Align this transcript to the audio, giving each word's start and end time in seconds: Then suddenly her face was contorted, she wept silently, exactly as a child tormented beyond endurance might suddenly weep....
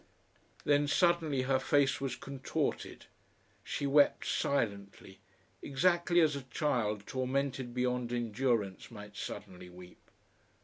Then 0.63 0.87
suddenly 0.87 1.43
her 1.43 1.59
face 1.59 2.01
was 2.01 2.15
contorted, 2.15 3.05
she 3.63 3.85
wept 3.85 4.25
silently, 4.25 5.19
exactly 5.61 6.19
as 6.21 6.35
a 6.35 6.41
child 6.41 7.05
tormented 7.05 7.71
beyond 7.75 8.11
endurance 8.11 8.89
might 8.89 9.15
suddenly 9.15 9.69
weep.... 9.69 10.09